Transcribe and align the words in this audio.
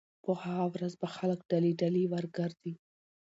په 0.23 0.31
هغه 0.41 0.65
ورځ 0.73 0.93
به 1.01 1.07
خلک 1.15 1.39
ډلې 1.51 1.71
ډلې 1.81 2.03
ورګرځي 2.13 2.73